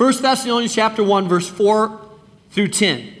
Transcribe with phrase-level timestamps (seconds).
[0.00, 2.00] 1 Thessalonians chapter 1 verse 4
[2.52, 3.14] through 10.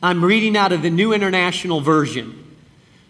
[0.00, 2.54] I'm reading out of the New International Version.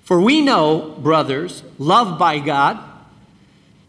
[0.03, 2.83] For we know, brothers, loved by God,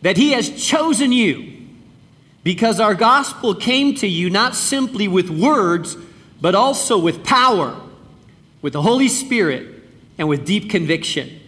[0.02, 1.70] that he has chosen you
[2.44, 5.96] because our gospel came to you not simply with words,
[6.42, 7.80] but also with power,
[8.62, 9.74] with the Holy Spirit,
[10.18, 11.40] and with deep conviction.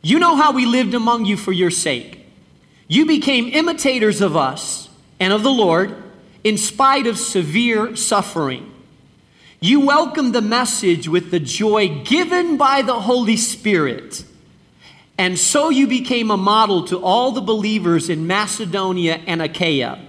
[0.00, 2.24] You know how we lived among you for your sake.
[2.86, 4.88] You became imitators of us
[5.18, 6.01] and of the Lord
[6.44, 8.72] in spite of severe suffering.
[9.60, 14.24] You welcomed the message with the joy given by the Holy Spirit.
[15.16, 20.00] And so you became a model to all the believers in Macedonia and Achaia.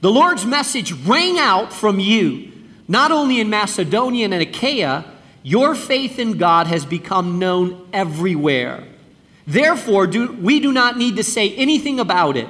[0.00, 2.52] The Lord's message rang out from you,
[2.86, 5.04] not only in Macedonia and Achaia,
[5.42, 8.84] your faith in God has become known everywhere.
[9.46, 12.48] Therefore, do, we do not need to say anything about it.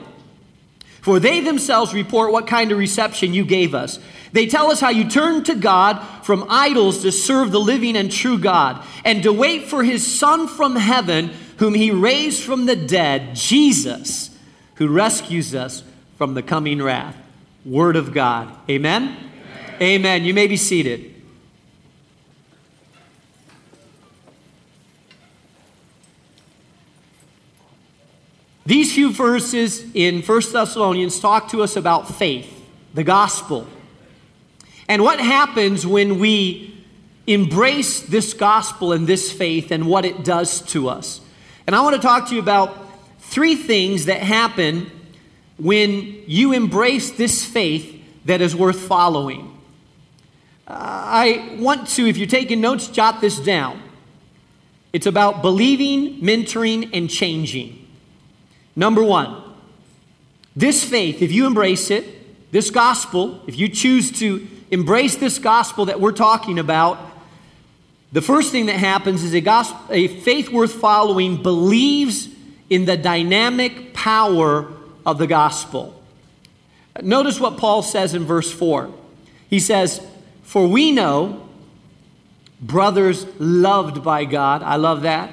[1.02, 3.98] For they themselves report what kind of reception you gave us.
[4.30, 8.11] They tell us how you turned to God from idols to serve the living and
[8.11, 12.77] true God, and to wait for his Son from heaven, whom he raised from the
[12.77, 14.30] dead, Jesus,
[14.77, 15.83] who rescues us
[16.19, 17.17] from the coming wrath.
[17.64, 18.55] Word of God.
[18.70, 19.03] Amen?
[19.03, 19.83] Amen.
[19.83, 20.25] Amen.
[20.25, 21.12] You may be seated.
[28.64, 33.66] These verses in 1 Thessalonians talk to us about faith, the gospel,
[34.88, 36.74] and what happens when we
[37.27, 41.20] embrace this gospel and this faith and what it does to us.
[41.66, 42.77] And I want to talk to you about
[43.20, 44.90] three things that happen
[45.58, 49.56] when you embrace this faith that is worth following.
[50.66, 53.83] Uh, I want to, if you're taking notes, jot this down.
[54.92, 57.81] It's about believing, mentoring, and changing.
[58.75, 59.42] Number one,
[60.56, 65.87] this faith, if you embrace it, this gospel, if you choose to embrace this gospel
[65.87, 66.98] that we're talking about,
[68.12, 72.29] the first thing that happens is a, gospel, a faith worth following believes
[72.69, 74.70] in the dynamic power
[75.07, 75.98] of the gospel.
[77.01, 78.92] Notice what Paul says in verse 4.
[79.48, 80.07] He says,
[80.42, 81.48] For we know,
[82.61, 84.63] brothers loved by God.
[84.63, 85.33] I love that.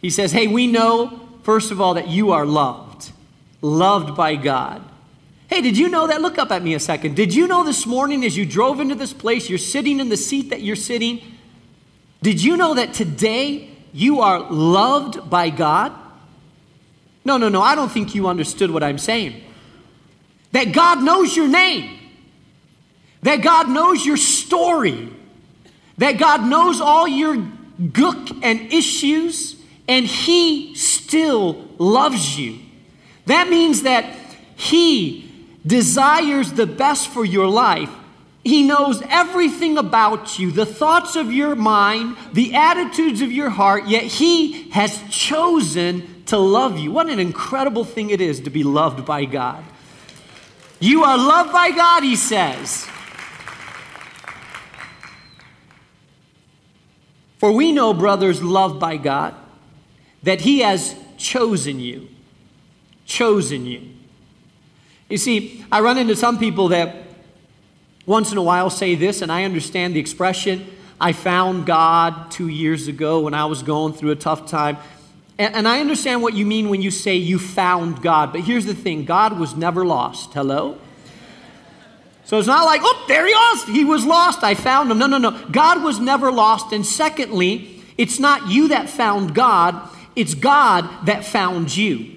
[0.00, 3.10] He says, Hey, we know First of all, that you are loved,
[3.62, 4.84] loved by God.
[5.46, 6.20] Hey, did you know that?
[6.20, 7.16] Look up at me a second.
[7.16, 10.16] Did you know this morning as you drove into this place, you're sitting in the
[10.18, 11.22] seat that you're sitting?
[12.20, 15.94] Did you know that today you are loved by God?
[17.24, 19.42] No, no, no, I don't think you understood what I'm saying.
[20.52, 21.98] That God knows your name,
[23.22, 25.08] that God knows your story,
[25.96, 27.36] that God knows all your
[27.80, 29.57] gook and issues,
[29.88, 32.58] and He still loves you.
[33.26, 34.04] That means that
[34.54, 35.24] He
[35.66, 37.90] desires the best for your life.
[38.44, 43.88] He knows everything about you, the thoughts of your mind, the attitudes of your heart,
[43.88, 46.92] yet He has chosen to love you.
[46.92, 49.64] What an incredible thing it is to be loved by God.
[50.80, 52.86] You are loved by God, He says.
[57.38, 59.34] For we know, brothers, loved by God
[60.28, 62.06] that He has chosen you.
[63.06, 63.80] Chosen you.
[65.08, 66.96] You see, I run into some people that
[68.04, 70.66] once in a while say this, and I understand the expression.
[71.00, 74.76] I found God two years ago when I was going through a tough time.
[75.38, 78.30] And, and I understand what you mean when you say you found God.
[78.32, 80.34] But here's the thing God was never lost.
[80.34, 80.76] Hello?
[82.24, 83.64] So it's not like, oh, there he was.
[83.64, 84.44] He was lost.
[84.44, 84.98] I found him.
[84.98, 85.48] No, no, no.
[85.50, 86.74] God was never lost.
[86.74, 89.88] And secondly, it's not you that found God,
[90.18, 92.16] it's God that found you.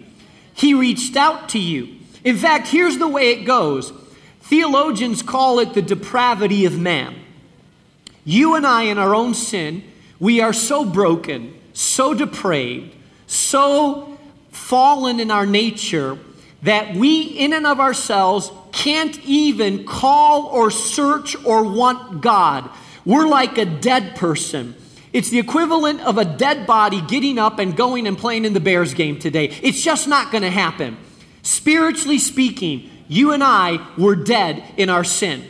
[0.53, 1.97] He reached out to you.
[2.23, 3.93] In fact, here's the way it goes
[4.41, 7.15] theologians call it the depravity of man.
[8.25, 9.83] You and I, in our own sin,
[10.19, 12.95] we are so broken, so depraved,
[13.27, 14.17] so
[14.49, 16.17] fallen in our nature
[16.63, 22.69] that we, in and of ourselves, can't even call or search or want God.
[23.05, 24.75] We're like a dead person.
[25.13, 28.59] It's the equivalent of a dead body getting up and going and playing in the
[28.59, 29.45] Bears game today.
[29.61, 30.97] It's just not going to happen.
[31.43, 35.43] Spiritually speaking, you and I were dead in our sin.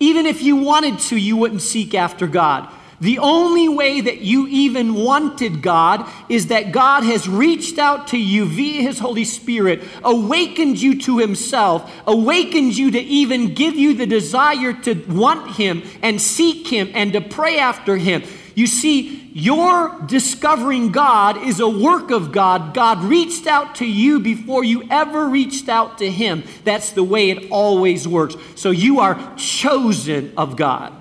[0.00, 2.68] Even if you wanted to, you wouldn't seek after God.
[3.00, 8.18] The only way that you even wanted God is that God has reached out to
[8.18, 13.94] you via His Holy Spirit, awakened you to Himself, awakened you to even give you
[13.94, 18.22] the desire to want Him and seek Him and to pray after Him.
[18.54, 22.72] You see, your discovering God is a work of God.
[22.72, 26.44] God reached out to you before you ever reached out to Him.
[26.62, 28.36] That's the way it always works.
[28.54, 30.92] So you are chosen of God.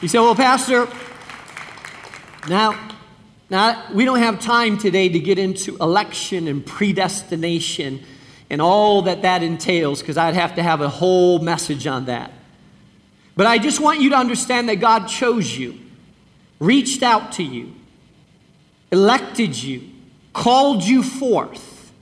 [0.00, 0.86] You say, well, Pastor,
[2.48, 2.78] now,
[3.50, 8.04] now we don't have time today to get into election and predestination
[8.48, 12.32] and all that that entails because I'd have to have a whole message on that.
[13.38, 15.78] But I just want you to understand that God chose you,
[16.58, 17.72] reached out to you,
[18.90, 19.90] elected you,
[20.32, 21.92] called you forth,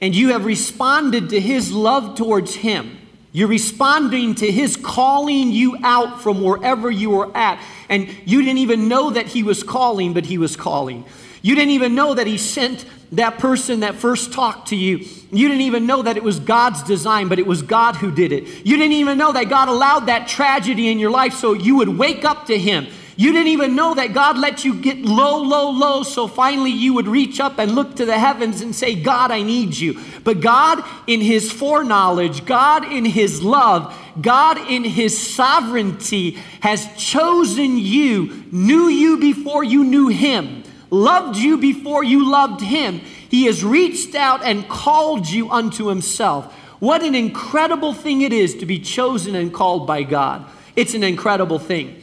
[0.00, 2.98] and you have responded to His love towards Him.
[3.30, 7.62] You're responding to His calling you out from wherever you were at.
[7.88, 11.04] And you didn't even know that He was calling, but He was calling.
[11.42, 14.98] You didn't even know that He sent that person that first talked to you.
[15.32, 18.32] You didn't even know that it was God's design, but it was God who did
[18.32, 18.44] it.
[18.64, 21.88] You didn't even know that God allowed that tragedy in your life so you would
[21.88, 22.86] wake up to Him.
[23.20, 26.94] You didn't even know that God let you get low, low, low, so finally you
[26.94, 30.00] would reach up and look to the heavens and say, God, I need you.
[30.24, 37.76] But God, in His foreknowledge, God, in His love, God, in His sovereignty, has chosen
[37.76, 43.00] you, knew you before you knew Him, loved you before you loved Him.
[43.28, 46.52] He has reached out and called you unto Himself.
[46.80, 50.46] What an incredible thing it is to be chosen and called by God.
[50.74, 52.02] It's an incredible thing.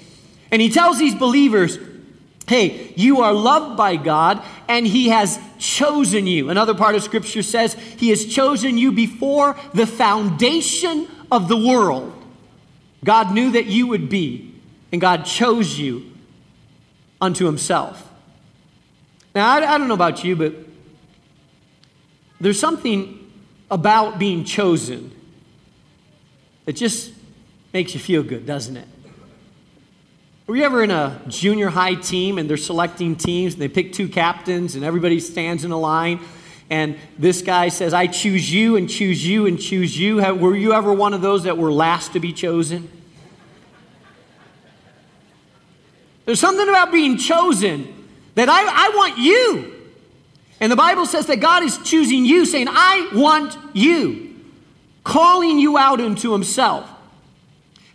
[0.51, 1.79] And he tells these believers,
[2.47, 6.49] hey, you are loved by God and he has chosen you.
[6.49, 12.13] Another part of scripture says he has chosen you before the foundation of the world.
[13.03, 14.53] God knew that you would be,
[14.91, 16.11] and God chose you
[17.19, 18.06] unto himself.
[19.37, 20.55] Now, I, I don't know about you, but
[22.41, 23.31] there's something
[23.69, 25.11] about being chosen
[26.65, 27.11] that just
[27.71, 28.87] makes you feel good, doesn't it?
[30.47, 33.93] Were you ever in a junior high team and they're selecting teams and they pick
[33.93, 36.19] two captains and everybody stands in a line
[36.71, 40.15] and this guy says, I choose you and choose you and choose you?
[40.33, 42.89] Were you ever one of those that were last to be chosen?
[46.25, 47.96] There's something about being chosen
[48.37, 49.73] that I, I want you.
[50.59, 54.35] And the Bible says that God is choosing you, saying, I want you,
[55.03, 56.89] calling you out into Himself.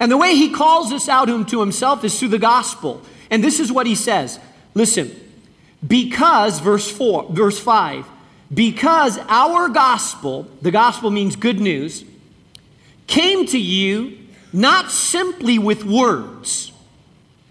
[0.03, 3.00] And the way he calls us out to himself is through the gospel.
[3.31, 4.41] And this is what he says.
[4.75, 5.15] Listen,
[5.87, 8.05] because, verse 4, verse 5,
[8.53, 12.05] because our gospel, the gospel means good news,
[13.06, 14.19] came to you
[14.53, 16.73] not simply with words,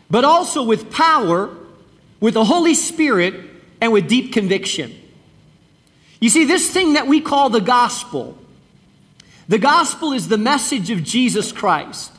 [0.10, 1.56] but also with power,
[2.22, 3.52] with the Holy Spirit,
[3.82, 4.96] and with deep conviction.
[6.22, 8.38] You see, this thing that we call the gospel,
[9.50, 12.14] the gospel is the message of Jesus Christ.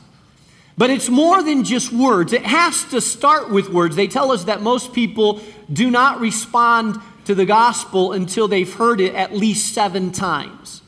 [0.77, 2.33] But it's more than just words.
[2.33, 3.95] It has to start with words.
[3.95, 5.39] They tell us that most people
[5.71, 10.82] do not respond to the gospel until they've heard it at least seven times.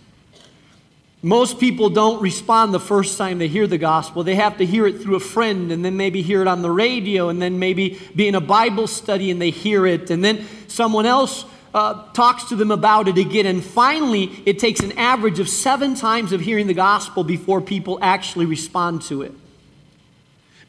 [1.26, 4.24] Most people don't respond the first time they hear the gospel.
[4.24, 6.70] They have to hear it through a friend and then maybe hear it on the
[6.70, 10.46] radio and then maybe be in a Bible study and they hear it and then
[10.68, 13.48] someone else uh, talks to them about it again.
[13.48, 17.98] And finally, it takes an average of seven times of hearing the gospel before people
[18.04, 19.34] actually respond to it.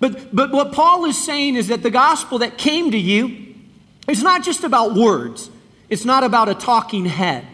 [0.01, 3.57] But, but what Paul is saying is that the gospel that came to you
[4.09, 5.51] is not just about words,
[5.91, 7.47] it's not about a talking head,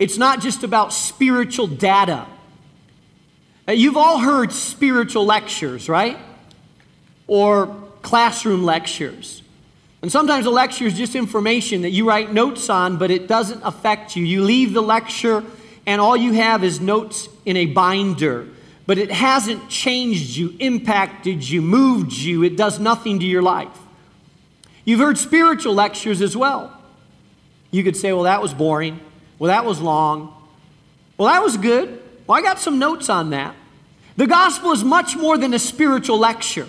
[0.00, 2.26] it's not just about spiritual data.
[3.68, 6.18] Uh, you've all heard spiritual lectures, right?
[7.28, 9.42] Or classroom lectures.
[10.02, 13.62] And sometimes a lecture is just information that you write notes on, but it doesn't
[13.62, 14.24] affect you.
[14.24, 15.44] You leave the lecture,
[15.86, 18.48] and all you have is notes in a binder
[18.90, 22.42] but it hasn't changed you, impacted you, moved you.
[22.42, 23.78] It does nothing to your life.
[24.84, 26.76] You've heard spiritual lectures as well.
[27.70, 28.98] You could say, well, that was boring.
[29.40, 30.32] Well, that was long.
[31.16, 32.00] Well, that was good.
[32.26, 33.56] Well, I got some notes on that.
[34.16, 36.68] The gospel is much more than a spiritual lecture.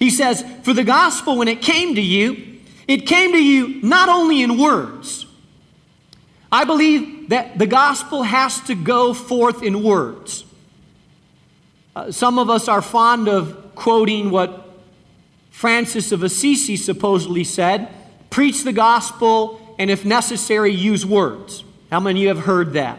[0.00, 4.08] He says, for the gospel, when it came to you, it came to you not
[4.08, 5.24] only in words.
[6.50, 10.44] I believe that the gospel has to go forth in words.
[11.94, 14.68] Uh, some of us are fond of quoting what
[15.52, 17.88] Francis of Assisi supposedly said
[18.30, 21.64] preach the gospel, and if necessary, use words.
[21.90, 22.98] How many of you have heard that?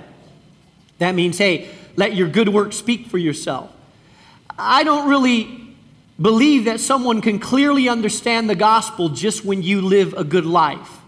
[1.00, 3.72] That means, hey, let your good work speak for yourself.
[4.58, 5.76] I don't really
[6.22, 11.00] believe that someone can clearly understand the gospel just when you live a good life.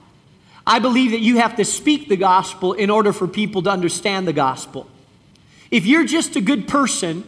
[0.67, 4.27] I believe that you have to speak the gospel in order for people to understand
[4.27, 4.87] the gospel.
[5.69, 7.23] If you're just a good person,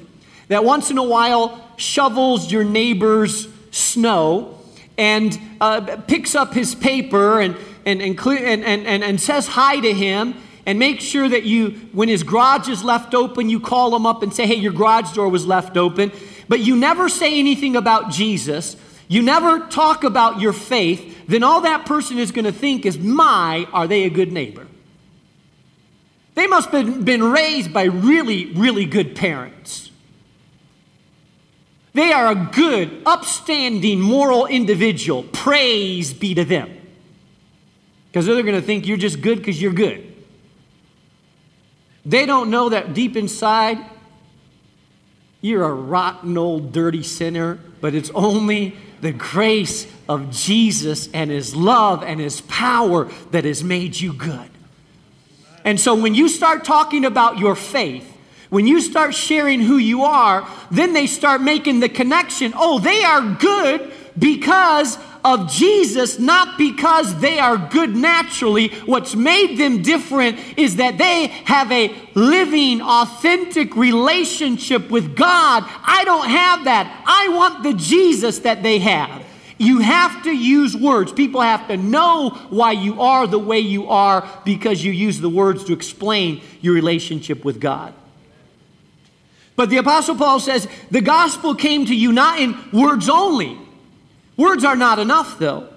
[0.47, 4.59] that once in a while shovels your neighbor's snow
[4.97, 7.55] and uh, picks up his paper and,
[7.87, 12.09] and, and, and, and, and says hi to him and make sure that you, when
[12.09, 15.29] his garage is left open, you call him up and say, hey, your garage door
[15.29, 16.11] was left open.
[16.49, 18.75] But you never say anything about Jesus.
[19.07, 21.25] You never talk about your faith.
[21.27, 24.67] Then all that person is going to think is, my, are they a good neighbor?
[26.35, 29.91] They must have been raised by really, really good parents.
[31.93, 35.23] They are a good, upstanding, moral individual.
[35.23, 36.76] Praise be to them.
[38.17, 40.03] Because they're going to think you're just good because you're good.
[42.03, 43.77] They don't know that deep inside,
[45.39, 51.55] you're a rotten old dirty sinner, but it's only the grace of Jesus and His
[51.55, 54.49] love and His power that has made you good.
[55.63, 58.11] And so when you start talking about your faith,
[58.49, 62.51] when you start sharing who you are, then they start making the connection.
[62.55, 64.97] Oh, they are good because
[65.27, 68.69] of Jesus, not because they are good naturally.
[68.85, 75.65] What's made them different is that they have a living, authentic relationship with God.
[75.83, 77.03] I don't have that.
[77.05, 79.25] I want the Jesus that they have.
[79.57, 81.11] You have to use words.
[81.11, 85.29] People have to know why you are the way you are because you use the
[85.29, 87.93] words to explain your relationship with God.
[89.57, 93.57] But the Apostle Paul says the gospel came to you not in words only
[94.37, 95.67] Words are not enough, though.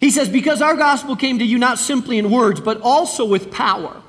[0.00, 3.50] He says, Because our gospel came to you not simply in words, but also with
[3.50, 4.00] power.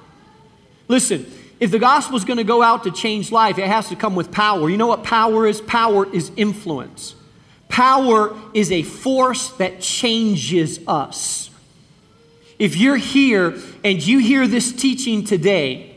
[0.88, 1.26] Listen,
[1.60, 4.16] if the gospel is going to go out to change life, it has to come
[4.16, 4.70] with power.
[4.70, 5.60] You know what power is?
[5.60, 7.16] Power is influence.
[7.68, 11.50] Power is a force that changes us.
[12.58, 15.96] If you're here and you hear this teaching today,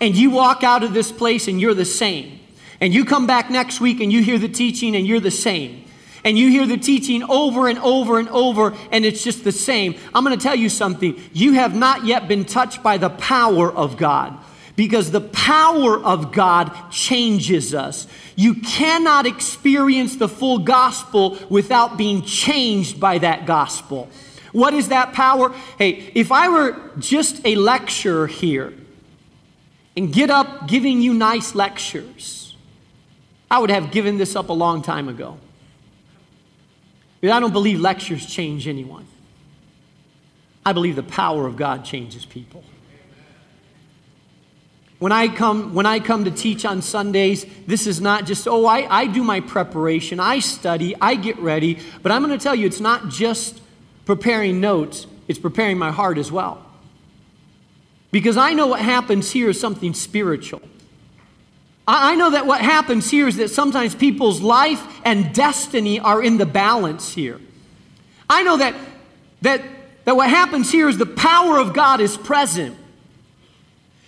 [0.00, 2.40] and you walk out of this place and you're the same,
[2.80, 5.83] and you come back next week and you hear the teaching and you're the same,
[6.24, 9.94] and you hear the teaching over and over and over, and it's just the same.
[10.14, 11.20] I'm going to tell you something.
[11.32, 14.38] You have not yet been touched by the power of God
[14.76, 18.06] because the power of God changes us.
[18.36, 24.08] You cannot experience the full gospel without being changed by that gospel.
[24.52, 25.52] What is that power?
[25.78, 28.72] Hey, if I were just a lecturer here
[29.96, 32.56] and get up giving you nice lectures,
[33.50, 35.38] I would have given this up a long time ago.
[37.24, 39.06] Because I don't believe lectures change anyone.
[40.66, 42.62] I believe the power of God changes people.
[44.98, 48.66] When I come, when I come to teach on Sundays, this is not just, oh,
[48.66, 52.54] I, I do my preparation, I study, I get ready, but I'm going to tell
[52.54, 53.58] you it's not just
[54.04, 56.62] preparing notes, it's preparing my heart as well.
[58.10, 60.60] Because I know what happens here is something spiritual.
[61.86, 66.38] I know that what happens here is that sometimes people's life and destiny are in
[66.38, 67.40] the balance here.
[68.28, 68.74] I know that,
[69.42, 69.62] that,
[70.04, 72.76] that what happens here is the power of God is present.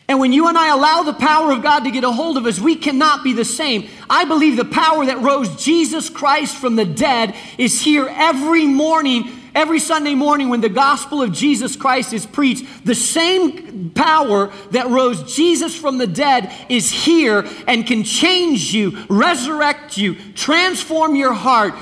[0.09, 2.47] And when you and I allow the power of God to get a hold of
[2.47, 3.88] us, we cannot be the same.
[4.09, 9.25] I believe the power that rose Jesus Christ from the dead is here every morning
[9.57, 14.89] every Sunday morning when the gospel of Jesus Christ is preached, the same power that
[14.89, 21.33] rose Jesus from the dead is here and can change you, resurrect you, transform your
[21.33, 21.75] heart,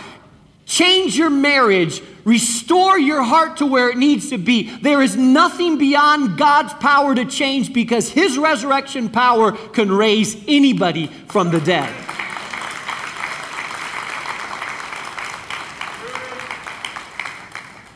[0.64, 4.70] change your marriage, restore your heart to where it needs to be.
[4.78, 11.08] There is nothing beyond God's power to change because His resurrection power can raise anybody
[11.28, 11.92] from the dead.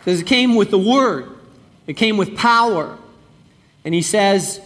[0.09, 1.29] Because it came with the word,
[1.87, 2.97] it came with power.
[3.85, 4.59] And he says,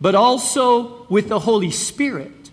[0.00, 2.50] but also with the Holy Spirit.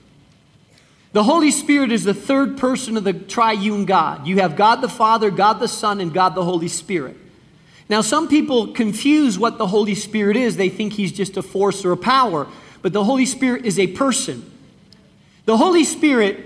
[1.12, 4.28] The Holy Spirit is the third person of the triune God.
[4.28, 7.18] You have God the Father, God the Son, and God the Holy Spirit.
[7.90, 10.56] Now, some people confuse what the Holy Spirit is.
[10.56, 12.46] They think he's just a force or a power,
[12.84, 14.52] but the Holy Spirit is a person.
[15.46, 16.46] The Holy Spirit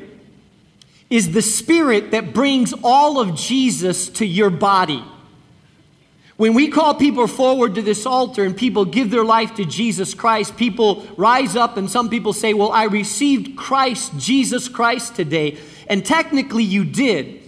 [1.10, 5.03] is the Spirit that brings all of Jesus to your body.
[6.39, 10.13] When we call people forward to this altar and people give their life to Jesus
[10.13, 15.58] Christ, people rise up and some people say, Well, I received Christ, Jesus Christ today.
[15.88, 17.41] And technically you did.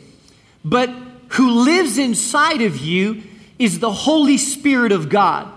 [0.66, 0.90] But
[1.30, 3.24] who lives inside of you
[3.58, 5.50] is the Holy Spirit of God.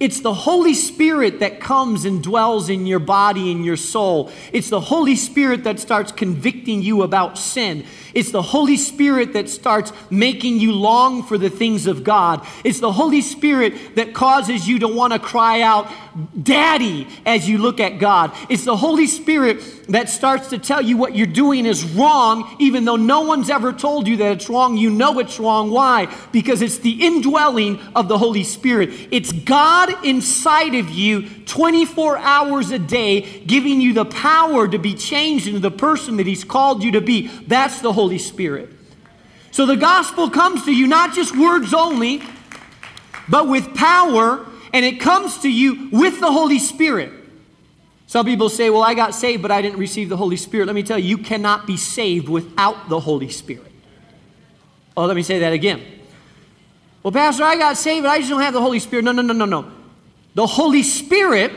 [0.00, 4.30] It's the Holy Spirit that comes and dwells in your body and your soul.
[4.52, 7.84] It's the Holy Spirit that starts convicting you about sin.
[8.14, 12.46] It's the Holy Spirit that starts making you long for the things of God.
[12.62, 15.90] It's the Holy Spirit that causes you to want to cry out,
[16.40, 18.32] Daddy, as you look at God.
[18.48, 22.84] It's the Holy Spirit that starts to tell you what you're doing is wrong, even
[22.84, 24.76] though no one's ever told you that it's wrong.
[24.76, 25.70] You know it's wrong.
[25.70, 26.14] Why?
[26.30, 28.90] Because it's the indwelling of the Holy Spirit.
[29.10, 34.94] It's God inside of you 24 hours a day, giving you the power to be
[34.94, 37.28] changed into the person that He's called you to be.
[37.46, 38.70] That's the Holy Spirit.
[39.50, 42.22] So the gospel comes to you not just words only,
[43.28, 47.12] but with power, and it comes to you with the Holy Spirit.
[48.06, 50.66] Some people say, Well, I got saved, but I didn't receive the Holy Spirit.
[50.66, 53.70] Let me tell you, you cannot be saved without the Holy Spirit.
[54.96, 55.82] Oh, let me say that again.
[57.02, 59.04] Well, Pastor, I got saved, but I just don't have the Holy Spirit.
[59.04, 59.72] No, no, no, no, no.
[60.38, 61.50] The Holy Spirit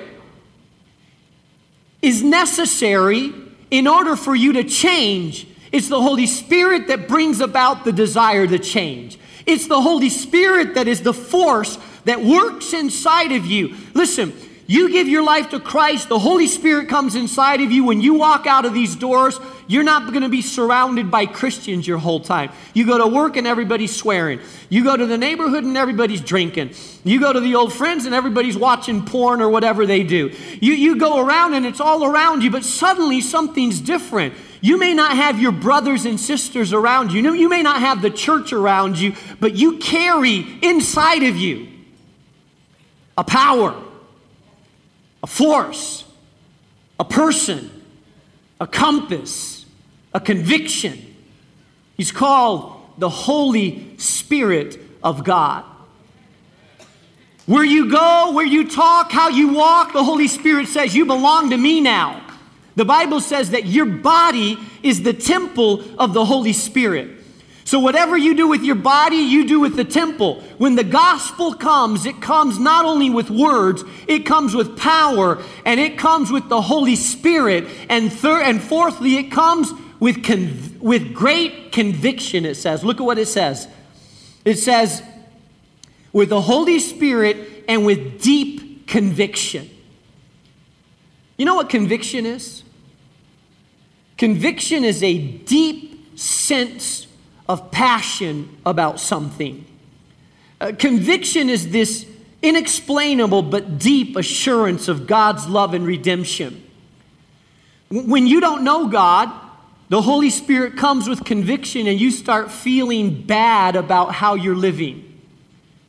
[2.02, 3.32] is necessary
[3.70, 5.46] in order for you to change.
[5.72, 9.20] It's the Holy Spirit that brings about the desire to change.
[9.46, 13.78] It's the Holy Spirit that is the force that works inside of you.
[13.94, 14.34] Listen,
[14.68, 17.84] you give your life to Christ, the Holy Spirit comes inside of you.
[17.84, 21.88] When you walk out of these doors, you're not going to be surrounded by Christians
[21.88, 22.52] your whole time.
[22.74, 24.40] You go to work and everybody's swearing.
[24.70, 26.72] You go to the neighborhood and everybody's drinking.
[27.04, 30.34] You go to the old friends and everybody's watching porn or whatever they do.
[30.62, 34.34] You, you go around and it's all around you, but suddenly something's different.
[34.62, 37.34] You may not have your brothers and sisters around you.
[37.34, 41.68] You may not have the church around you, but you carry inside of you
[43.18, 43.76] a power
[45.24, 46.06] a force,
[47.00, 47.70] a person,
[48.60, 49.66] a compass,
[50.14, 51.16] a conviction.
[51.98, 55.66] He's called the Holy Spirit of God.
[57.46, 61.50] Where you go, where you talk, how you walk, the Holy Spirit says, You belong
[61.50, 62.26] to me now.
[62.76, 67.21] The Bible says that your body is the temple of the Holy Spirit.
[67.72, 70.42] So, whatever you do with your body, you do with the temple.
[70.58, 75.80] When the gospel comes, it comes not only with words, it comes with power, and
[75.80, 77.70] it comes with the Holy Spirit.
[77.88, 82.84] And, third, and fourthly, it comes with, conv- with great conviction, it says.
[82.84, 83.70] Look at what it says.
[84.44, 85.02] It says,
[86.12, 89.70] with the Holy Spirit and with deep conviction.
[91.38, 92.64] You know what conviction is?
[94.18, 97.08] Conviction is a deep sense
[97.52, 99.66] of passion about something.
[100.62, 102.06] Uh, conviction is this
[102.42, 106.64] inexplainable but deep assurance of God's love and redemption.
[107.90, 109.30] When you don't know God,
[109.90, 115.22] the Holy Spirit comes with conviction and you start feeling bad about how you're living.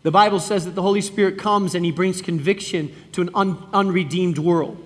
[0.03, 3.69] The Bible says that the Holy Spirit comes and he brings conviction to an un-
[3.73, 4.85] unredeemed world.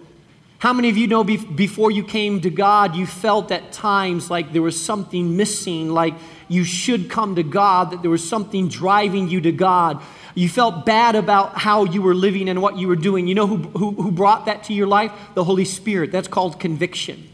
[0.59, 4.53] How many of you know before you came to God, you felt at times like
[4.53, 6.15] there was something missing, like
[6.49, 10.03] you should come to God, that there was something driving you to God?
[10.35, 13.27] You felt bad about how you were living and what you were doing.
[13.27, 15.13] You know who, who, who brought that to your life?
[15.35, 16.11] The Holy Spirit.
[16.11, 17.29] That's called conviction.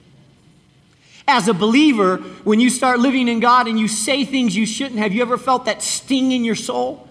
[1.26, 4.98] As a believer, when you start living in God and you say things you shouldn't,
[4.98, 7.08] have you ever felt that sting in your soul?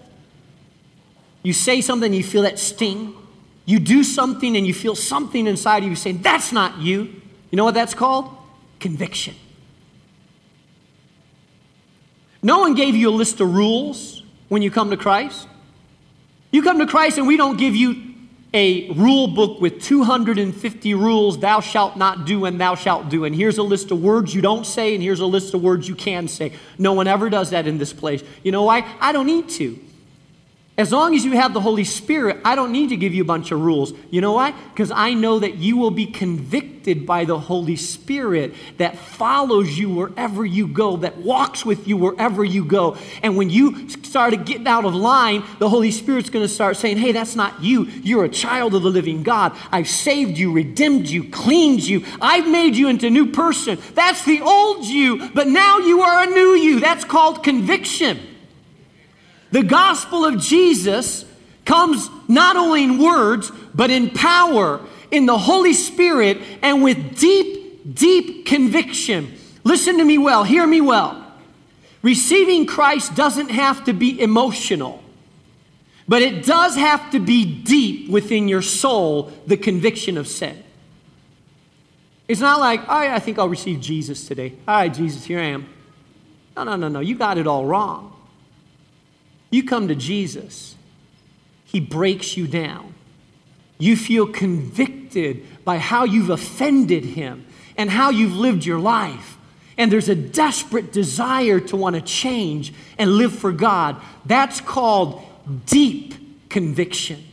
[1.42, 3.14] You say something, you feel that sting.
[3.64, 7.20] You do something and you feel something inside of you saying, That's not you.
[7.50, 8.34] You know what that's called?
[8.80, 9.34] Conviction.
[12.42, 15.46] No one gave you a list of rules when you come to Christ.
[16.50, 18.12] You come to Christ and we don't give you
[18.54, 23.24] a rule book with 250 rules, thou shalt not do and thou shalt do.
[23.24, 25.88] And here's a list of words you don't say, and here's a list of words
[25.88, 26.52] you can say.
[26.78, 28.22] No one ever does that in this place.
[28.42, 28.84] You know why?
[29.00, 29.78] I don't need to.
[30.82, 33.24] As long as you have the Holy Spirit, I don't need to give you a
[33.24, 33.92] bunch of rules.
[34.10, 34.50] You know why?
[34.50, 39.90] Because I know that you will be convicted by the Holy Spirit that follows you
[39.90, 42.96] wherever you go, that walks with you wherever you go.
[43.22, 46.96] And when you start getting out of line, the Holy Spirit's going to start saying,
[46.96, 47.84] Hey, that's not you.
[47.84, 49.56] You're a child of the living God.
[49.70, 52.04] I've saved you, redeemed you, cleaned you.
[52.20, 53.78] I've made you into a new person.
[53.94, 56.80] That's the old you, but now you are a new you.
[56.80, 58.31] That's called conviction.
[59.52, 61.24] The gospel of Jesus
[61.64, 67.94] comes not only in words, but in power, in the Holy Spirit, and with deep,
[67.94, 69.32] deep conviction.
[69.62, 71.18] Listen to me well, hear me well.
[72.00, 75.04] Receiving Christ doesn't have to be emotional,
[76.08, 80.64] but it does have to be deep within your soul, the conviction of sin.
[82.26, 84.54] It's not like, all right, I think I'll receive Jesus today.
[84.66, 85.68] All right, Jesus, here I am.
[86.56, 87.00] No, no, no, no.
[87.00, 88.12] You got it all wrong.
[89.52, 90.74] You come to Jesus,
[91.64, 92.94] He breaks you down.
[93.78, 97.44] You feel convicted by how you've offended him
[97.76, 99.36] and how you've lived your life.
[99.76, 104.00] And there's a desperate desire to want to change and live for God.
[104.24, 105.22] That's called
[105.66, 107.24] deep conviction.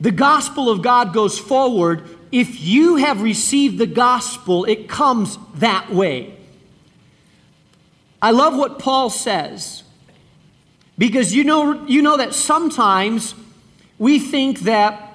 [0.00, 2.02] The gospel of God goes forward.
[2.30, 6.36] If you have received the gospel, it comes that way.
[8.20, 9.82] I love what Paul says
[10.98, 13.34] because you know, you know that sometimes
[13.98, 15.12] we think that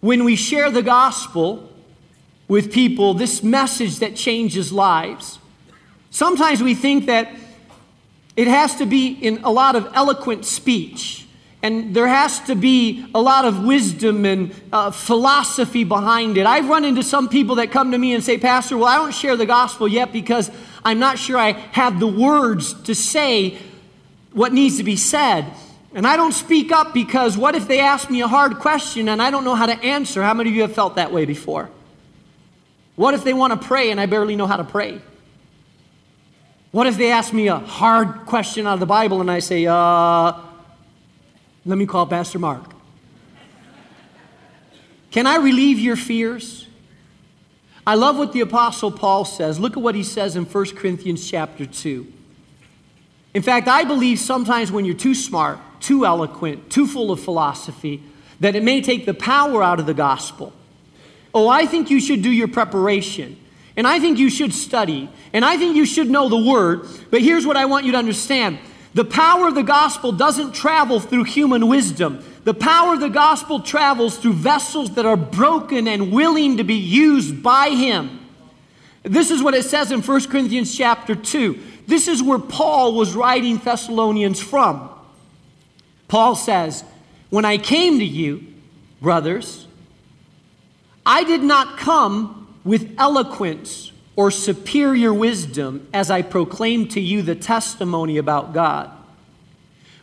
[0.00, 1.72] when we share the gospel
[2.46, 5.38] with people, this message that changes lives,
[6.10, 7.30] sometimes we think that
[8.36, 11.26] it has to be in a lot of eloquent speech.
[11.60, 16.46] And there has to be a lot of wisdom and uh, philosophy behind it.
[16.46, 19.12] I've run into some people that come to me and say, Pastor, well, I don't
[19.12, 20.52] share the gospel yet because
[20.84, 23.58] I'm not sure I have the words to say
[24.32, 25.46] what needs to be said.
[25.94, 29.22] And I don't speak up because what if they ask me a hard question and
[29.22, 30.22] I don't know how to answer?
[30.22, 31.70] How many of you have felt that way before?
[32.96, 35.00] What if they want to pray and I barely know how to pray?
[36.70, 39.66] What if they ask me a hard question out of the Bible and I say,
[39.66, 40.32] uh,
[41.64, 42.72] let me call Pastor Mark.
[45.10, 46.66] Can I relieve your fears?
[47.86, 49.58] I love what the apostle Paul says.
[49.58, 52.12] Look at what he says in 1 Corinthians chapter 2.
[53.34, 58.02] In fact, I believe sometimes when you're too smart, too eloquent, too full of philosophy,
[58.40, 60.52] that it may take the power out of the gospel.
[61.34, 63.38] Oh, I think you should do your preparation.
[63.76, 65.08] And I think you should study.
[65.32, 66.86] And I think you should know the word.
[67.10, 68.58] But here's what I want you to understand
[68.94, 72.24] the power of the gospel doesn't travel through human wisdom.
[72.44, 76.74] The power of the gospel travels through vessels that are broken and willing to be
[76.74, 78.18] used by him.
[79.02, 81.60] This is what it says in 1 Corinthians chapter 2.
[81.88, 84.90] This is where Paul was writing Thessalonians from.
[86.06, 86.84] Paul says,
[87.30, 88.46] When I came to you,
[89.00, 89.66] brothers,
[91.06, 97.34] I did not come with eloquence or superior wisdom as I proclaim to you the
[97.34, 98.90] testimony about God.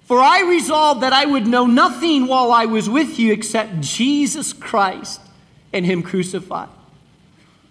[0.06, 4.54] For I resolved that I would know nothing while I was with you except Jesus
[4.54, 5.22] Christ
[5.72, 6.70] and Him crucified.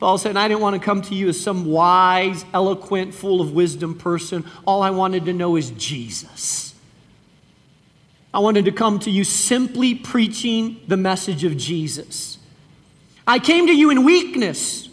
[0.01, 3.53] Paul said, I didn't want to come to you as some wise, eloquent, full of
[3.53, 4.45] wisdom person.
[4.67, 6.75] All I wanted to know is Jesus.
[8.33, 12.39] I wanted to come to you simply preaching the message of Jesus.
[13.27, 14.89] I came to you in weakness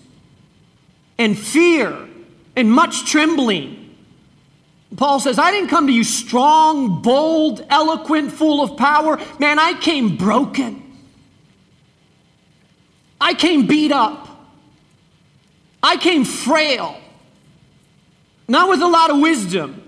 [1.17, 2.07] and fear
[2.55, 3.95] and much trembling.
[4.95, 9.19] Paul says, I didn't come to you strong, bold, eloquent, full of power.
[9.39, 10.83] Man, I came broken.
[13.19, 14.27] I came beat up.
[15.83, 16.99] I came frail,
[18.47, 19.83] not with a lot of wisdom.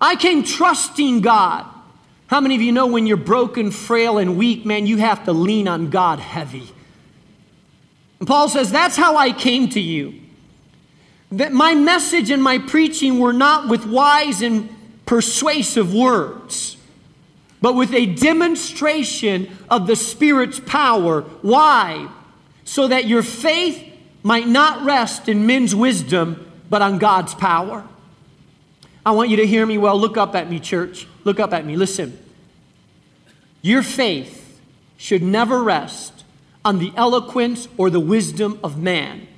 [0.00, 1.66] I came trusting God.
[2.26, 5.32] How many of you know when you're broken, frail, and weak, man, you have to
[5.32, 6.68] lean on God heavy?
[8.18, 10.20] And Paul says, That's how I came to you
[11.38, 14.68] that my message and my preaching were not with wise and
[15.04, 16.76] persuasive words,
[17.60, 21.22] but with a demonstration of the Spirit's power.
[21.42, 22.08] Why?
[22.64, 23.82] So that your faith
[24.24, 27.86] might not rest in men's wisdom, but on God's power.
[29.06, 29.96] I want you to hear me well.
[29.96, 31.06] Look up at me, church.
[31.22, 31.76] Look up at me.
[31.76, 32.18] Listen.
[33.60, 34.60] Your faith
[34.96, 36.24] should never rest
[36.64, 39.28] on the eloquence or the wisdom of man.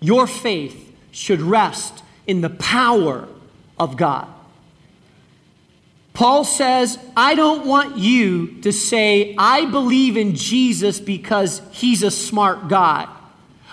[0.00, 3.28] Your faith should rest in the power
[3.78, 4.26] of God.
[6.12, 12.10] Paul says, I don't want you to say, I believe in Jesus because he's a
[12.10, 13.08] smart guy.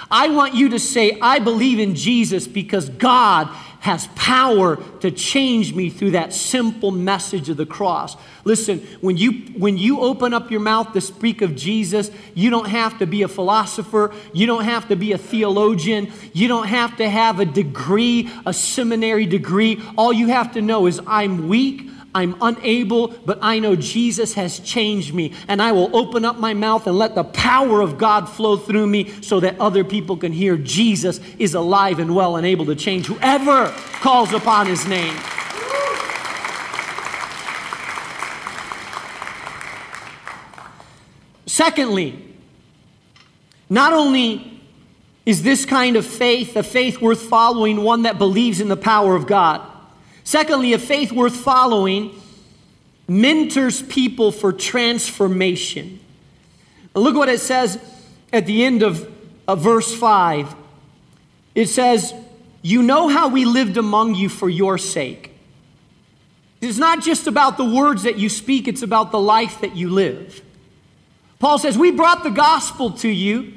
[0.10, 3.48] I want you to say, I believe in Jesus because God
[3.80, 8.18] has power to change me through that simple message of the cross.
[8.44, 12.68] Listen, when you when you open up your mouth to speak of Jesus, you don't
[12.68, 16.98] have to be a philosopher, you don't have to be a theologian, you don't have
[16.98, 19.82] to have a degree, a seminary degree.
[19.96, 24.60] All you have to know is I'm weak, I'm unable, but I know Jesus has
[24.60, 25.34] changed me.
[25.48, 28.88] And I will open up my mouth and let the power of God flow through
[28.88, 32.76] me so that other people can hear Jesus is alive and well and able to
[32.76, 35.16] change whoever calls upon his name.
[41.46, 42.36] Secondly,
[43.70, 44.60] not only
[45.24, 49.16] is this kind of faith a faith worth following, one that believes in the power
[49.16, 49.62] of God.
[50.28, 52.14] Secondly, a faith worth following
[53.08, 56.02] mentors people for transformation.
[56.94, 57.80] Look what it says
[58.34, 59.10] at the end of,
[59.48, 60.54] of verse 5.
[61.56, 62.14] It says,
[62.62, 65.32] You know how we lived among you for your sake.
[66.60, 69.90] It's not just about the words that you speak, it's about the life that you
[69.90, 70.42] live.
[71.40, 73.54] Paul says, We brought the gospel to you,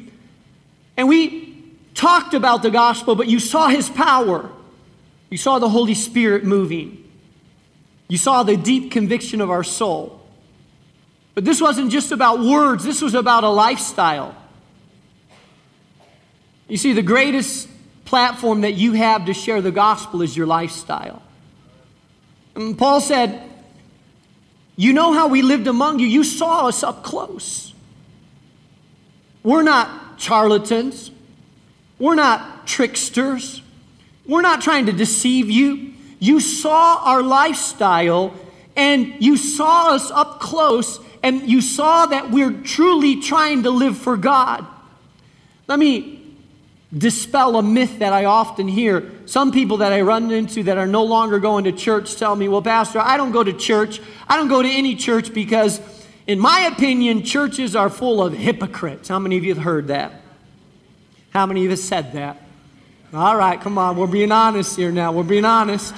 [0.96, 1.64] and we
[1.96, 4.52] talked about the gospel, but you saw his power.
[5.30, 7.08] You saw the Holy Spirit moving.
[8.08, 10.20] You saw the deep conviction of our soul.
[11.34, 14.34] But this wasn't just about words, this was about a lifestyle.
[16.68, 17.68] You see, the greatest
[18.04, 21.22] platform that you have to share the gospel is your lifestyle.
[22.54, 23.40] And Paul said,
[24.76, 26.06] You know how we lived among you.
[26.06, 27.72] You saw us up close.
[29.42, 31.10] We're not charlatans.
[31.98, 33.59] We're not tricksters.
[34.30, 35.92] We're not trying to deceive you.
[36.20, 38.32] You saw our lifestyle
[38.76, 43.98] and you saw us up close and you saw that we're truly trying to live
[43.98, 44.64] for God.
[45.66, 46.22] Let me
[46.96, 49.10] dispel a myth that I often hear.
[49.26, 52.46] Some people that I run into that are no longer going to church tell me,
[52.46, 54.00] Well, Pastor, I don't go to church.
[54.28, 55.80] I don't go to any church because,
[56.28, 59.08] in my opinion, churches are full of hypocrites.
[59.08, 60.12] How many of you have heard that?
[61.30, 62.40] How many of you have said that?
[63.12, 63.96] All right, come on.
[63.96, 65.10] We're being honest here now.
[65.10, 65.94] We're being honest.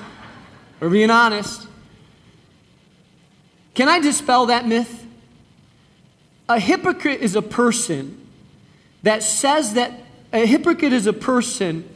[0.81, 1.67] We're being honest.
[3.75, 5.07] Can I dispel that myth?
[6.49, 8.19] A hypocrite is a person
[9.03, 9.93] that says that
[10.33, 11.89] a hypocrite is a person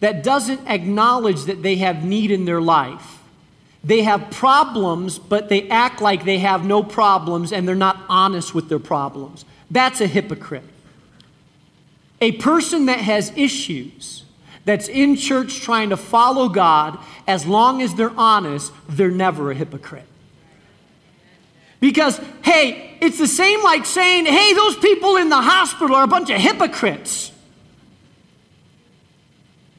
[0.00, 3.20] that doesn't acknowledge that they have need in their life.
[3.84, 8.54] They have problems, but they act like they have no problems and they're not honest
[8.54, 9.44] with their problems.
[9.70, 10.64] That's a hypocrite.
[12.20, 14.24] A person that has issues,
[14.66, 19.54] that's in church trying to follow God, as long as they're honest, they're never a
[19.54, 20.04] hypocrite.
[21.80, 26.08] Because, hey, it's the same like saying, hey, those people in the hospital are a
[26.08, 27.30] bunch of hypocrites.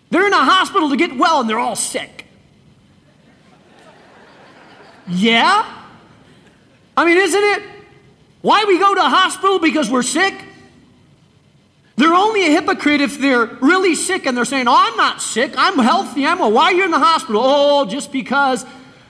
[0.09, 2.25] They're in a hospital to get well and they're all sick.
[5.09, 5.83] Yeah?
[6.95, 7.63] I mean, isn't it?
[8.41, 10.33] Why we go to a hospital because we're sick?
[11.97, 15.53] They're only a hypocrite if they're really sick and they're saying, Oh, I'm not sick.
[15.57, 16.25] I'm healthy.
[16.25, 16.51] I'm well.
[16.51, 17.41] Why are you in the hospital?
[17.43, 18.65] Oh, just because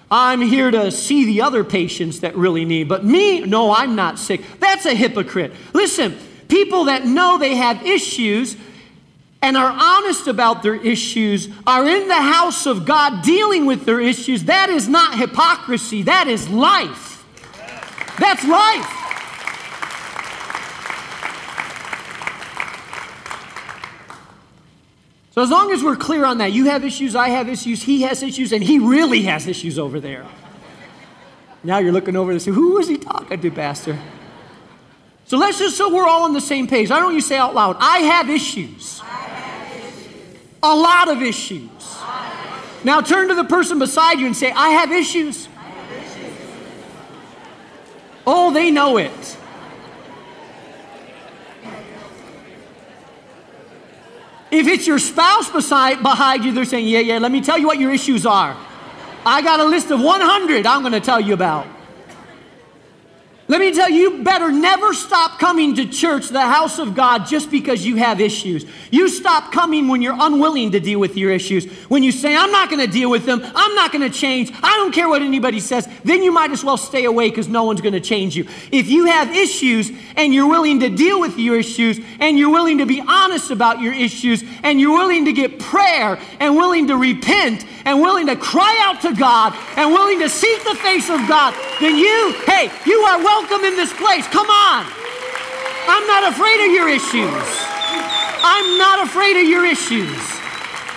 [0.09, 2.87] I'm here to see the other patients that really need.
[2.87, 4.41] But me, no, I'm not sick.
[4.59, 5.51] That's a hypocrite.
[5.73, 8.55] Listen, people that know they have issues
[9.41, 13.99] and are honest about their issues, are in the house of God dealing with their
[13.99, 17.23] issues, that is not hypocrisy, that is life.
[18.17, 18.96] That's life.
[25.37, 28.01] So, as long as we're clear on that, you have issues, I have issues, he
[28.01, 30.25] has issues, and he really has issues over there.
[31.63, 33.99] Now you're looking over and say, Who is he talking to, Pastor?
[35.25, 36.89] So let's just so we're all on the same page.
[36.89, 38.99] I don't you say out loud, I have issues.
[40.63, 41.69] A lot of issues.
[42.83, 45.47] Now turn to the person beside you and say, I have issues.
[48.25, 49.36] Oh, they know it.
[54.49, 57.67] If it's your spouse beside, behind you, they're saying, Yeah, yeah, let me tell you
[57.67, 58.55] what your issues are.
[59.25, 61.67] I got a list of 100 I'm going to tell you about.
[63.49, 67.25] Let me tell you, you better never stop coming to church, the house of God,
[67.25, 68.65] just because you have issues.
[68.91, 71.65] You stop coming when you're unwilling to deal with your issues.
[71.87, 74.51] When you say, I'm not going to deal with them, I'm not going to change,
[74.61, 77.63] I don't care what anybody says, then you might as well stay away because no
[77.63, 78.45] one's going to change you.
[78.69, 82.79] If you have issues and you're willing to deal with your issues and you're willing
[82.79, 86.97] to be honest about your issues and you're willing to get prayer and willing to
[86.97, 91.25] repent and willing to cry out to God and willing to seek the face of
[91.29, 94.27] God, then you, hey, you are welcome in this place.
[94.27, 94.85] Come on.
[95.89, 97.67] I'm not afraid of your issues.
[98.43, 100.17] I'm not afraid of your issues.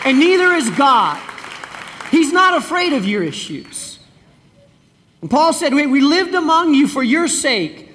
[0.05, 1.20] And neither is God.
[2.11, 3.98] He's not afraid of your issues.
[5.20, 7.90] And Paul said, We lived among you for your sake,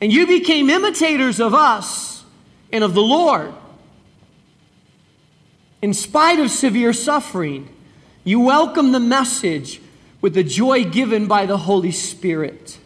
[0.00, 2.24] and you became imitators of us
[2.72, 3.52] and of the Lord.
[5.82, 7.68] In spite of severe suffering,
[8.22, 9.80] you welcome the message
[10.20, 12.78] with the joy given by the Holy Spirit.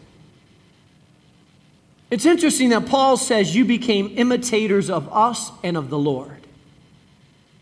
[2.11, 6.47] It's interesting that Paul says you became imitators of us and of the Lord.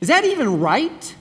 [0.00, 1.14] Is that even right?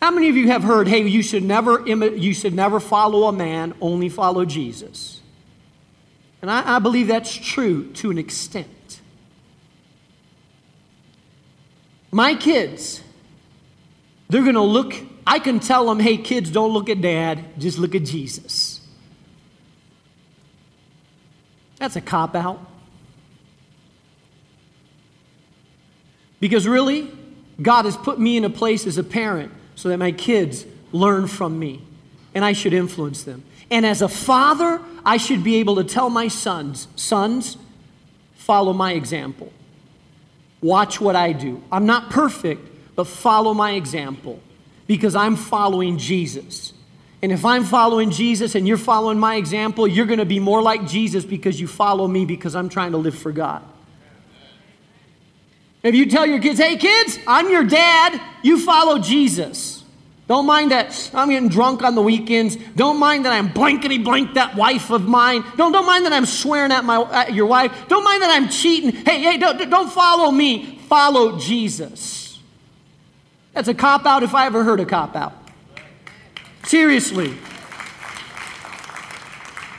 [0.00, 3.32] How many of you have heard, hey, you should never, you should never follow a
[3.32, 5.20] man, only follow Jesus?
[6.42, 9.00] And I, I believe that's true to an extent.
[12.10, 13.00] My kids,
[14.28, 14.94] they're going to look,
[15.24, 18.71] I can tell them, hey, kids, don't look at dad, just look at Jesus.
[21.82, 22.60] That's a cop out.
[26.38, 27.10] Because really,
[27.60, 31.26] God has put me in a place as a parent so that my kids learn
[31.26, 31.82] from me.
[32.34, 33.42] and I should influence them.
[33.68, 37.58] And as a father, I should be able to tell my sons, sons,
[38.36, 39.52] follow my example.
[40.60, 41.62] Watch what I do.
[41.72, 44.40] I'm not perfect, but follow my example
[44.86, 46.72] because I'm following Jesus.
[47.22, 50.60] And if I'm following Jesus and you're following my example, you're going to be more
[50.60, 53.62] like Jesus because you follow me because I'm trying to live for God.
[55.84, 59.82] If you tell your kids, hey kids, I'm your dad, you follow Jesus.
[60.28, 62.56] Don't mind that I'm getting drunk on the weekends.
[62.76, 65.44] Don't mind that I'm blankety blank that wife of mine.
[65.56, 67.72] Don't, don't mind that I'm swearing at, my, at your wife.
[67.88, 68.92] Don't mind that I'm cheating.
[68.92, 70.78] Hey, hey, don't, don't follow me.
[70.88, 72.38] Follow Jesus.
[73.52, 75.41] That's a cop out if I ever heard a cop out.
[76.64, 77.34] Seriously.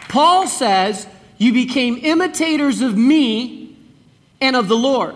[0.10, 3.76] Paul says, You became imitators of me
[4.39, 5.15] and of the Lord.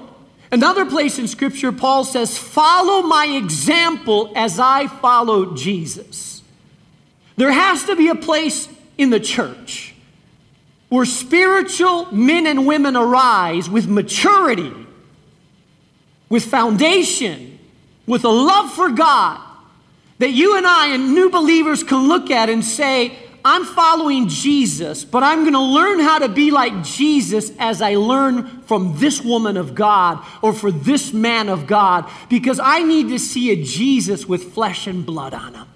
[0.51, 6.41] Another place in Scripture, Paul says, Follow my example as I follow Jesus.
[7.35, 9.93] There has to be a place in the church
[10.89, 14.73] where spiritual men and women arise with maturity,
[16.29, 17.59] with foundation,
[18.05, 19.41] with a love for God,
[20.19, 25.05] that you and I and new believers can look at and say, I'm following Jesus,
[25.05, 29.21] but I'm going to learn how to be like Jesus as I learn from this
[29.21, 33.63] woman of God or for this man of God because I need to see a
[33.63, 35.67] Jesus with flesh and blood on him.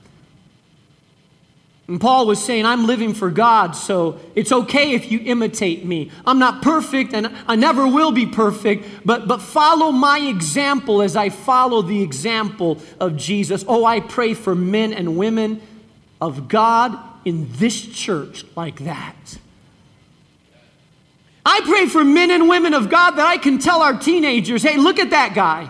[1.91, 6.09] And Paul was saying, I'm living for God, so it's okay if you imitate me.
[6.25, 11.17] I'm not perfect and I never will be perfect, but, but follow my example as
[11.17, 13.65] I follow the example of Jesus.
[13.67, 15.61] Oh, I pray for men and women
[16.21, 19.37] of God in this church like that.
[21.45, 24.77] I pray for men and women of God that I can tell our teenagers, hey,
[24.77, 25.69] look at that guy.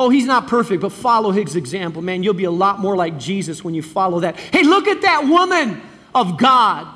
[0.00, 2.00] Oh, he's not perfect, but follow his example.
[2.00, 4.34] Man, you'll be a lot more like Jesus when you follow that.
[4.38, 5.82] Hey, look at that woman
[6.14, 6.88] of God.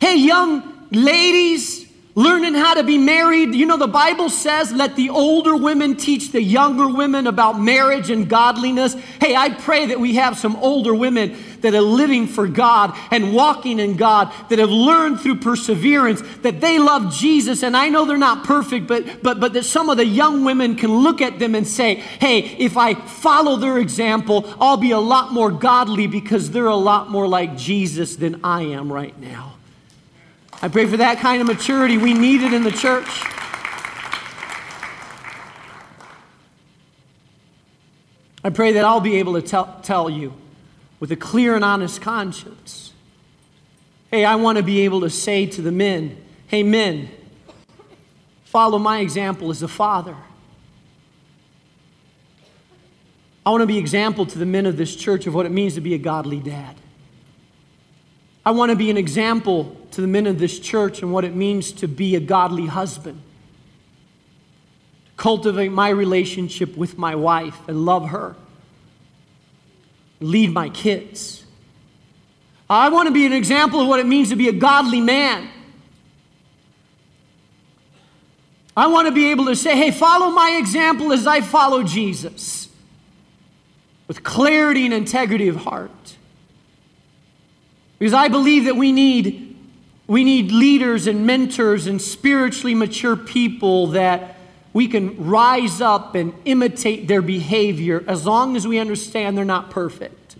[0.00, 3.56] Hey, young ladies, learning how to be married.
[3.56, 8.08] You know, the Bible says, let the older women teach the younger women about marriage
[8.08, 8.94] and godliness.
[9.20, 13.34] Hey, I pray that we have some older women that are living for God and
[13.34, 17.62] walking in God, that have learned through perseverance that they love Jesus.
[17.62, 20.76] And I know they're not perfect, but, but, but that some of the young women
[20.76, 24.98] can look at them and say, hey, if I follow their example, I'll be a
[24.98, 29.54] lot more godly because they're a lot more like Jesus than I am right now.
[30.62, 31.96] I pray for that kind of maturity.
[31.96, 33.08] We need it in the church.
[38.42, 40.32] I pray that I'll be able to tell, tell you
[41.00, 42.90] with a clear and honest conscience
[44.10, 46.16] hey, I want to be able to say to the men,
[46.48, 47.10] hey, men,
[48.44, 50.16] follow my example as a father.
[53.46, 55.74] I want to be example to the men of this church of what it means
[55.74, 56.76] to be a godly dad.
[58.44, 61.34] I want to be an example to the men of this church and what it
[61.34, 63.22] means to be a godly husband.
[65.16, 68.34] Cultivate my relationship with my wife and love her.
[70.20, 71.44] Lead my kids.
[72.68, 75.48] I want to be an example of what it means to be a godly man.
[78.76, 82.68] I want to be able to say, hey, follow my example as I follow Jesus
[84.06, 86.16] with clarity and integrity of heart.
[87.98, 89.56] Because I believe that we need,
[90.06, 94.36] we need leaders and mentors and spiritually mature people that
[94.72, 99.70] we can rise up and imitate their behavior as long as we understand they're not
[99.70, 100.36] perfect.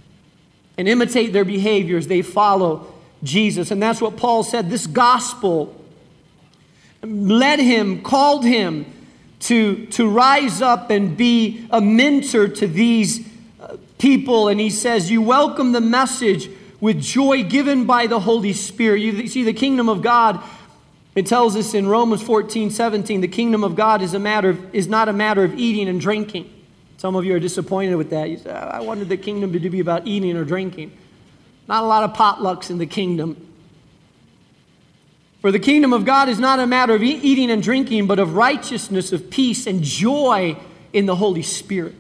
[0.79, 2.87] And imitate their behavior as they follow
[3.23, 3.71] Jesus.
[3.71, 4.71] And that's what Paul said.
[4.71, 5.77] This gospel
[7.03, 8.87] led him, called him
[9.41, 13.27] to, to rise up and be a mentor to these
[13.61, 14.49] uh, people.
[14.49, 19.01] And he says, You welcome the message with joy given by the Holy Spirit.
[19.01, 20.43] You see, the kingdom of God,
[21.21, 24.75] it tells us in Romans 14, 17, the kingdom of God is, a matter of,
[24.75, 26.51] is not a matter of eating and drinking.
[26.97, 28.31] Some of you are disappointed with that.
[28.31, 30.93] You say, I wanted the kingdom to be about eating or drinking.
[31.69, 33.37] Not a lot of potlucks in the kingdom.
[35.43, 38.35] For the kingdom of God is not a matter of eating and drinking, but of
[38.35, 40.57] righteousness, of peace, and joy
[40.95, 41.97] in the Holy Spirit.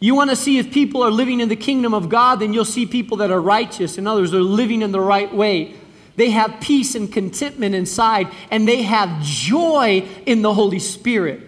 [0.00, 2.64] You want to see if people are living in the kingdom of God, then you'll
[2.64, 5.76] see people that are righteous and others are living in the right way.
[6.16, 11.40] They have peace and contentment inside, and they have joy in the Holy Spirit.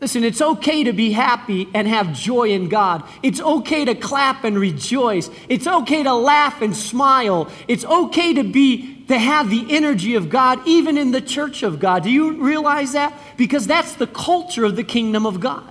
[0.00, 3.04] Listen, it's okay to be happy and have joy in God.
[3.22, 5.28] It's okay to clap and rejoice.
[5.48, 7.50] It's okay to laugh and smile.
[7.68, 11.80] It's okay to be to have the energy of God even in the church of
[11.80, 12.04] God.
[12.04, 13.12] Do you realize that?
[13.36, 15.68] Because that's the culture of the kingdom of God.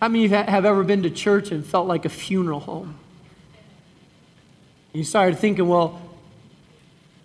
[0.00, 2.98] How many of you have ever been to church and felt like a funeral home?
[4.92, 6.00] You started thinking, well,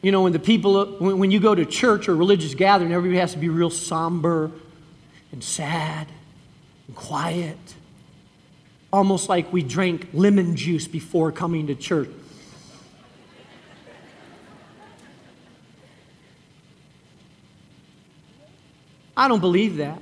[0.02, 3.20] you know, when the people, when, when you go to church or religious gathering, everybody
[3.20, 4.52] has to be real somber
[5.32, 6.08] and sad
[6.88, 7.58] and quiet.
[8.94, 12.10] Almost like we drank lemon juice before coming to church.
[19.18, 20.00] I don't believe that.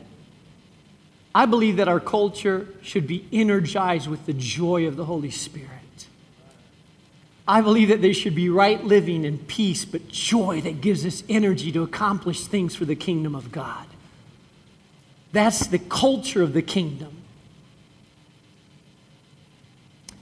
[1.34, 5.85] I believe that our culture should be energized with the joy of the Holy Spirit.
[7.48, 11.24] I believe that there should be right living and peace, but joy that gives us
[11.30, 13.86] energy to accomplish things for the kingdom of God.
[15.32, 17.16] That's the culture of the kingdom.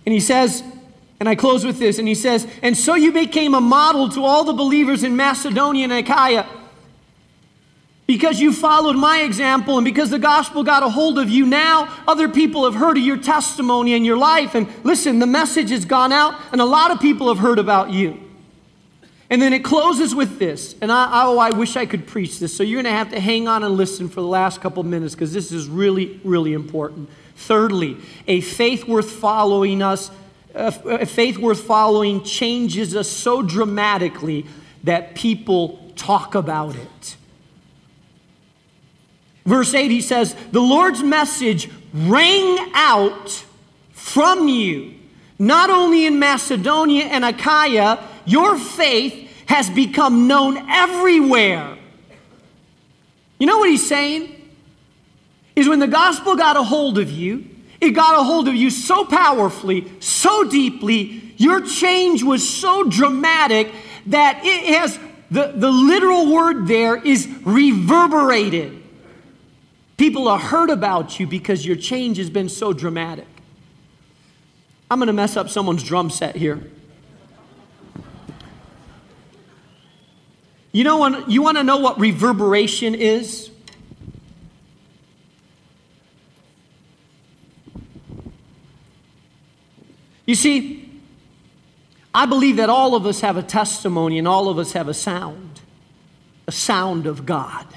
[0.05, 0.63] And he says,
[1.19, 4.25] and I close with this, and he says, And so you became a model to
[4.25, 6.45] all the believers in Macedonia and Achaia
[8.13, 11.91] because you followed my example and because the gospel got a hold of you, now
[12.07, 14.53] other people have heard of your testimony and your life.
[14.53, 17.89] And listen, the message has gone out, and a lot of people have heard about
[17.89, 18.19] you.
[19.31, 20.75] And then it closes with this.
[20.79, 22.55] And I, oh, I wish I could preach this.
[22.55, 25.15] So you're going to have to hang on and listen for the last couple minutes
[25.15, 27.09] because this is really, really important.
[27.35, 27.97] Thirdly,
[28.27, 30.11] a faith worth following us,
[30.53, 34.45] a faith worth following changes us so dramatically
[34.83, 37.15] that people talk about it.
[39.45, 43.43] Verse 8, he says, The Lord's message rang out
[43.91, 44.93] from you,
[45.37, 51.77] not only in Macedonia and Achaia, your faith has become known everywhere.
[53.39, 54.29] You know what he's saying?
[55.55, 57.45] Is when the gospel got a hold of you,
[57.81, 63.71] it got a hold of you so powerfully, so deeply, your change was so dramatic
[64.07, 64.97] that it has
[65.29, 68.82] the, the literal word there is reverberated.
[69.97, 73.27] People have heard about you because your change has been so dramatic.
[74.89, 76.61] I'm going to mess up someone's drum set here.
[80.71, 83.51] You know, when, you want to know what reverberation is?
[90.25, 90.89] You see,
[92.13, 94.93] I believe that all of us have a testimony and all of us have a
[94.93, 95.61] sound,
[96.47, 97.67] a sound of God.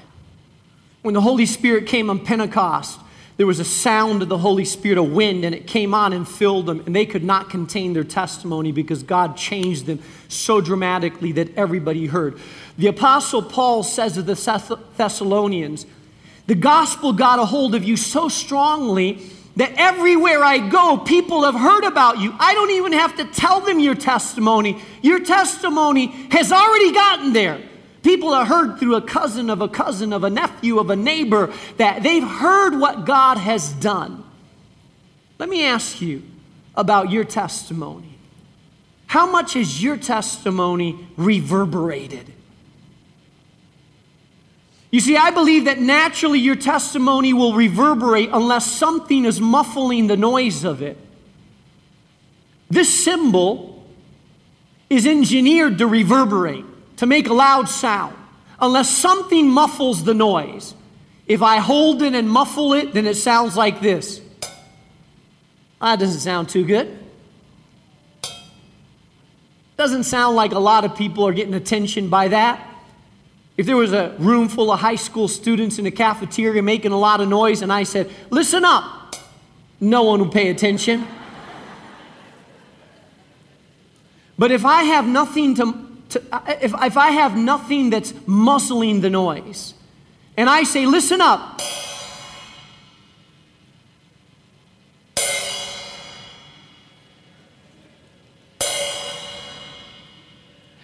[1.07, 2.99] When the Holy Spirit came on Pentecost,
[3.37, 6.27] there was a sound of the Holy Spirit, a wind, and it came on and
[6.27, 11.31] filled them, and they could not contain their testimony because God changed them so dramatically
[11.31, 12.41] that everybody heard.
[12.77, 15.87] The Apostle Paul says of the Thessalonians,
[16.49, 21.55] The gospel got a hold of you so strongly that everywhere I go, people have
[21.55, 22.35] heard about you.
[22.41, 24.83] I don't even have to tell them your testimony.
[25.03, 27.61] Your testimony has already gotten there.
[28.07, 31.53] People have heard through a cousin of a cousin of a nephew of a neighbor
[31.77, 34.23] that they've heard what God has done.
[35.41, 36.23] Let me ask you
[36.77, 38.17] about your testimony.
[39.09, 42.33] How much has your testimony reverberated?
[44.93, 50.17] You see, I believe that naturally your testimony will reverberate unless something is muffling the
[50.17, 50.97] noise of it.
[52.71, 53.85] This cymbal
[54.89, 56.67] is engineered to reverberate
[56.97, 58.17] to make a loud sound
[58.61, 60.75] unless something muffles the noise.
[61.27, 64.21] If I hold it and muffle it, then it sounds like this.
[65.81, 66.99] Ah, that doesn't sound too good.
[69.77, 72.67] Doesn't sound like a lot of people are getting attention by that.
[73.57, 76.99] If there was a room full of high school students in a cafeteria making a
[76.99, 79.17] lot of noise and I said, listen up,
[79.81, 81.07] no one would pay attention.
[84.39, 86.23] but if I have nothing to to,
[86.63, 89.75] if, if I have nothing that's muscling the noise,
[90.37, 91.61] and I say, listen up.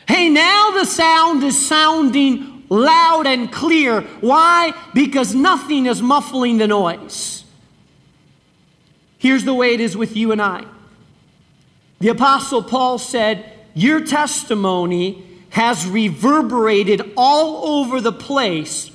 [0.09, 4.01] Hey, now the sound is sounding loud and clear.
[4.20, 4.73] Why?
[4.95, 7.45] Because nothing is muffling the noise.
[9.18, 10.64] Here's the way it is with you and I.
[12.01, 18.91] The Apostle Paul said, your testimony has reverberated all over the place.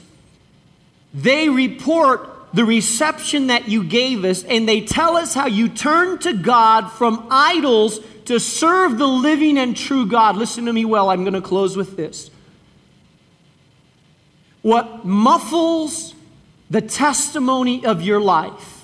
[1.14, 6.22] They report the reception that you gave us, and they tell us how you turned
[6.22, 10.36] to God from idols to serve the living and true God.
[10.36, 12.32] Listen to me well, I'm going to close with this.
[14.62, 16.14] What muffles
[16.70, 18.77] the testimony of your life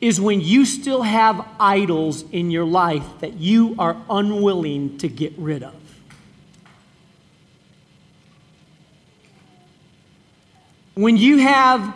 [0.00, 5.32] is when you still have idols in your life that you are unwilling to get
[5.36, 5.74] rid of.
[10.94, 11.94] When you have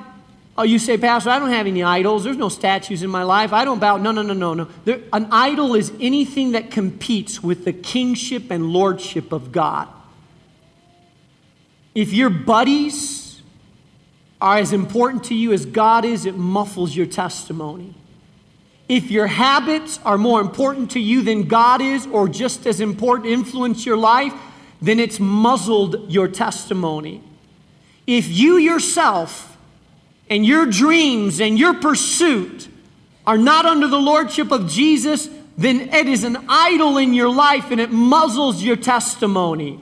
[0.57, 2.25] Oh, you say, Pastor, I don't have any idols.
[2.25, 3.55] There's no statues in my life.
[3.55, 3.97] I don't bow.
[3.97, 4.69] No, no, no, no, no.
[4.85, 9.89] There, an idol is anything that competes with the kingship and lordship of God.
[11.95, 13.22] If your buddies
[14.43, 17.95] are as important to you as God is, it muffles your testimony.
[18.89, 23.29] If your habits are more important to you than God is, or just as important
[23.29, 24.35] influence your life,
[24.83, 27.23] then it's muzzled your testimony.
[28.05, 29.57] If you yourself
[30.29, 32.67] and your dreams and your pursuit
[33.25, 37.71] are not under the lordship of Jesus, then it is an idol in your life
[37.71, 39.79] and it muzzles your testimony.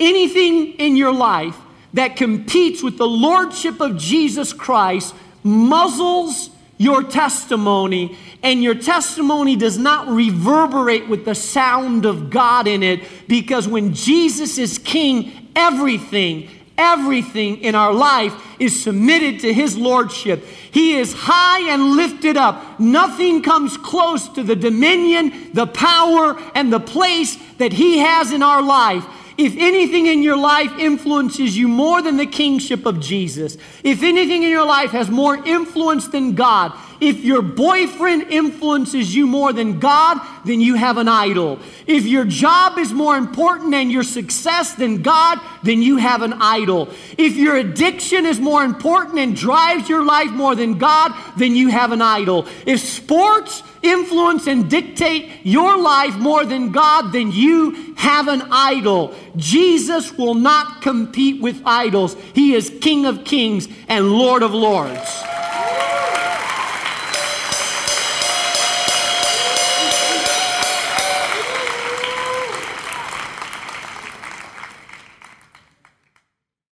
[0.00, 1.56] Anything in your life
[1.94, 9.78] that competes with the lordship of Jesus Christ muzzles your testimony, and your testimony does
[9.78, 16.48] not reverberate with the sound of God in it because when Jesus is king, everything
[16.78, 20.44] Everything in our life is submitted to His Lordship.
[20.70, 22.78] He is high and lifted up.
[22.78, 28.44] Nothing comes close to the dominion, the power, and the place that He has in
[28.44, 29.04] our life.
[29.38, 34.42] If anything in your life influences you more than the kingship of Jesus, if anything
[34.42, 39.78] in your life has more influence than God, if your boyfriend influences you more than
[39.78, 41.58] God, then you have an idol.
[41.86, 46.34] If your job is more important than your success than God, then you have an
[46.34, 46.88] idol.
[47.16, 51.68] If your addiction is more important and drives your life more than God, then you
[51.68, 52.46] have an idol.
[52.66, 59.14] If sports influence and dictate your life more than God, then you have an idol.
[59.36, 62.16] Jesus will not compete with idols.
[62.34, 65.22] He is King of kings and Lord of lords.